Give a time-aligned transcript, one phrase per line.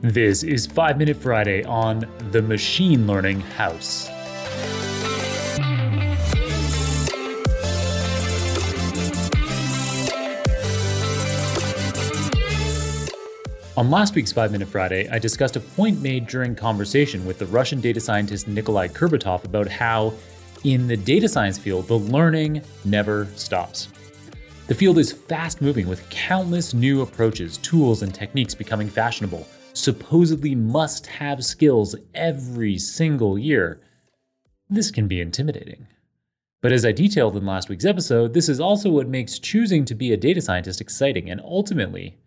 [0.00, 4.08] This is 5 Minute Friday on the Machine Learning House.
[13.76, 17.46] On last week's 5 Minute Friday, I discussed a point made during conversation with the
[17.46, 20.14] Russian data scientist Nikolai Kurbatov about how,
[20.62, 23.88] in the data science field, the learning never stops.
[24.68, 29.44] The field is fast moving with countless new approaches, tools, and techniques becoming fashionable,
[29.78, 33.80] supposedly must have skills every single year.
[34.68, 35.86] This can be intimidating.
[36.60, 39.94] But as I detailed in last week's episode, this is also what makes choosing to
[39.94, 42.18] be a data scientist exciting and ultimately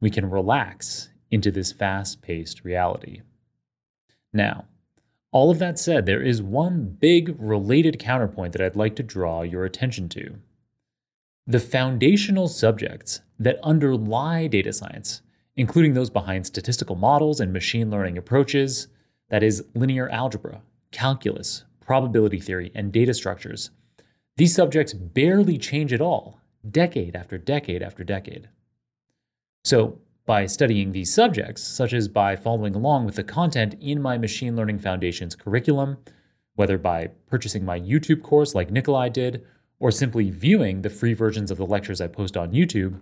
[0.00, 3.22] we can relax into this fast paced reality.
[4.32, 4.66] Now,
[5.32, 9.42] all of that said, there is one big related counterpoint that I'd like to draw
[9.42, 10.36] your attention to.
[11.46, 15.22] The foundational subjects that underlie data science,
[15.56, 18.88] including those behind statistical models and machine learning approaches,
[19.28, 23.70] that is, linear algebra, calculus, probability theory, and data structures,
[24.36, 28.48] these subjects barely change at all, decade after decade after decade.
[29.64, 34.16] So, by studying these subjects, such as by following along with the content in my
[34.16, 35.98] Machine Learning Foundations curriculum,
[36.54, 39.44] whether by purchasing my YouTube course like Nikolai did,
[39.80, 43.00] or simply viewing the free versions of the lectures I post on YouTube,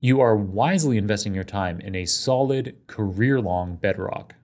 [0.00, 4.34] you are wisely investing your time in a solid, career long bedrock.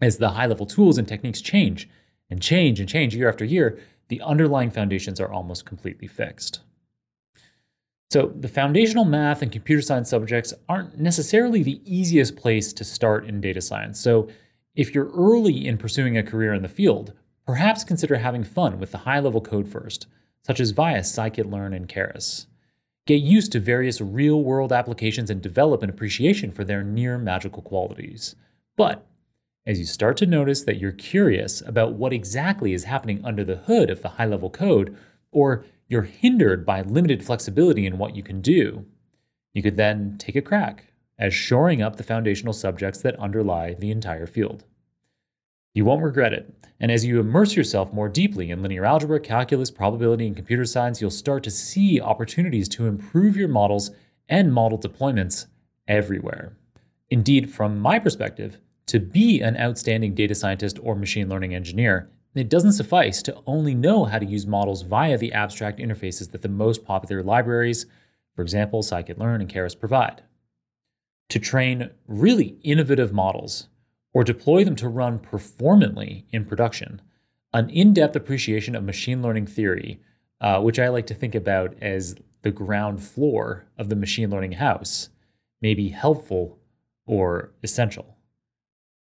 [0.00, 1.88] As the high level tools and techniques change
[2.30, 6.60] and change and change year after year, the underlying foundations are almost completely fixed.
[8.10, 13.24] So, the foundational math and computer science subjects aren't necessarily the easiest place to start
[13.24, 14.00] in data science.
[14.00, 14.28] So,
[14.74, 17.12] if you're early in pursuing a career in the field,
[17.46, 20.06] perhaps consider having fun with the high level code first,
[20.44, 22.46] such as via scikit-learn and Keras.
[23.06, 27.62] Get used to various real world applications and develop an appreciation for their near magical
[27.62, 28.36] qualities.
[28.76, 29.06] But
[29.66, 33.56] as you start to notice that you're curious about what exactly is happening under the
[33.56, 34.96] hood of the high level code,
[35.32, 38.86] or you're hindered by limited flexibility in what you can do,
[39.52, 40.86] you could then take a crack
[41.18, 44.64] as shoring up the foundational subjects that underlie the entire field.
[45.72, 49.70] You won't regret it, and as you immerse yourself more deeply in linear algebra, calculus,
[49.70, 53.90] probability, and computer science, you'll start to see opportunities to improve your models
[54.28, 55.46] and model deployments
[55.86, 56.56] everywhere.
[57.10, 62.48] Indeed, from my perspective, to be an outstanding data scientist or machine learning engineer it
[62.48, 66.48] doesn't suffice to only know how to use models via the abstract interfaces that the
[66.48, 67.86] most popular libraries,
[68.36, 70.22] for example, scikit-learn and Keras, provide.
[71.30, 73.68] To train really innovative models
[74.12, 77.00] or deploy them to run performantly in production,
[77.52, 80.00] an in depth appreciation of machine learning theory,
[80.40, 84.52] uh, which I like to think about as the ground floor of the machine learning
[84.52, 85.10] house,
[85.60, 86.58] may be helpful
[87.06, 88.16] or essential.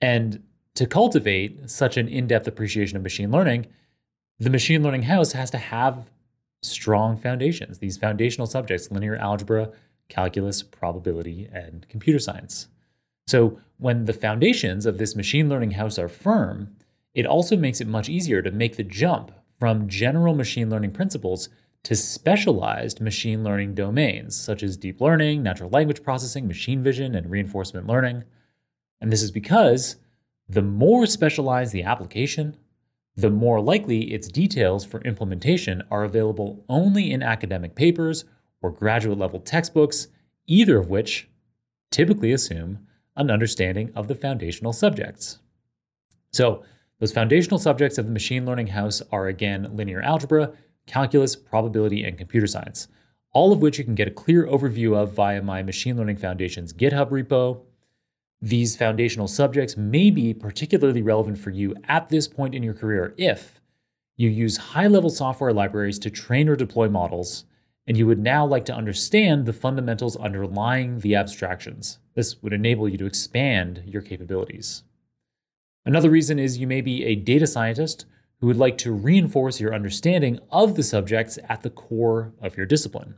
[0.00, 0.42] And
[0.74, 3.66] to cultivate such an in depth appreciation of machine learning,
[4.38, 6.10] the machine learning house has to have
[6.62, 9.70] strong foundations, these foundational subjects linear algebra,
[10.08, 12.68] calculus, probability, and computer science.
[13.26, 16.76] So, when the foundations of this machine learning house are firm,
[17.14, 21.48] it also makes it much easier to make the jump from general machine learning principles
[21.84, 27.30] to specialized machine learning domains, such as deep learning, natural language processing, machine vision, and
[27.30, 28.24] reinforcement learning.
[29.00, 29.96] And this is because
[30.48, 32.56] the more specialized the application,
[33.16, 38.24] the more likely its details for implementation are available only in academic papers
[38.62, 40.08] or graduate level textbooks,
[40.46, 41.28] either of which
[41.90, 42.86] typically assume
[43.16, 45.38] an understanding of the foundational subjects.
[46.32, 46.64] So,
[47.00, 50.52] those foundational subjects of the machine learning house are again linear algebra,
[50.86, 52.88] calculus, probability, and computer science,
[53.32, 56.72] all of which you can get a clear overview of via my Machine Learning Foundations
[56.72, 57.60] GitHub repo
[58.44, 63.14] these foundational subjects may be particularly relevant for you at this point in your career
[63.16, 63.58] if
[64.16, 67.46] you use high level software libraries to train or deploy models,
[67.86, 71.98] and you would now like to understand the fundamentals underlying the abstractions.
[72.14, 74.82] This would enable you to expand your capabilities.
[75.84, 78.06] Another reason is you may be a data scientist
[78.40, 82.66] who would like to reinforce your understanding of the subjects at the core of your
[82.66, 83.16] discipline.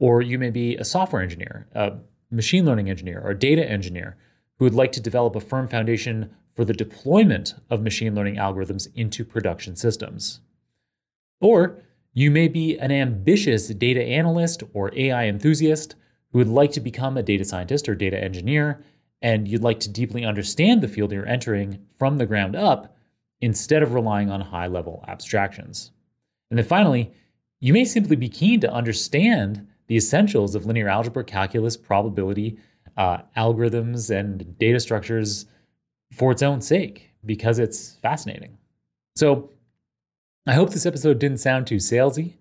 [0.00, 1.94] Or you may be a software engineer, a
[2.30, 4.16] machine learning engineer, or a data engineer
[4.58, 8.88] who would like to develop a firm foundation for the deployment of machine learning algorithms
[8.94, 10.40] into production systems.
[11.40, 11.82] Or
[12.18, 15.94] you may be an ambitious data analyst or AI enthusiast
[16.32, 18.82] who would like to become a data scientist or data engineer,
[19.22, 22.96] and you'd like to deeply understand the field you're entering from the ground up
[23.40, 25.92] instead of relying on high level abstractions.
[26.50, 27.12] And then finally,
[27.60, 32.58] you may simply be keen to understand the essentials of linear algebra, calculus, probability,
[32.96, 35.46] uh, algorithms and data structures
[36.12, 38.58] for its own sake because it's fascinating.
[39.14, 39.52] So
[40.48, 42.32] I hope this episode didn't sound too salesy.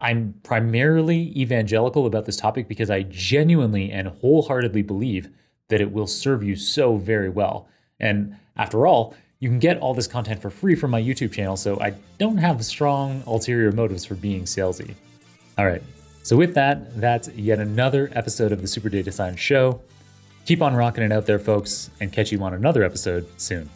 [0.00, 5.28] I'm primarily evangelical about this topic because I genuinely and wholeheartedly believe
[5.66, 7.68] that it will serve you so very well.
[7.98, 11.56] And after all, you can get all this content for free from my YouTube channel,
[11.56, 14.94] so I don't have strong ulterior motives for being salesy.
[15.58, 15.82] All right,
[16.22, 19.80] so with that, that's yet another episode of the Super Data Science Show.
[20.46, 23.68] Keep on rocking it out there, folks, and catch you on another episode soon.